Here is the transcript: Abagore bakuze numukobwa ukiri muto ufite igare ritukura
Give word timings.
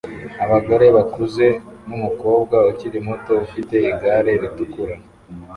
Abagore 0.43 0.85
bakuze 0.95 1.45
numukobwa 1.87 2.57
ukiri 2.71 2.97
muto 3.07 3.33
ufite 3.45 3.75
igare 3.91 4.31
ritukura 4.41 4.93